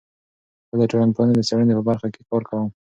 زه 0.71 0.75
د 0.81 0.83
ټولنپوهنې 0.91 1.33
د 1.35 1.41
څیړنې 1.47 1.73
په 1.77 1.83
برخه 1.89 2.07
کې 2.13 2.21
کار 2.29 2.43
کوم. 2.49 2.69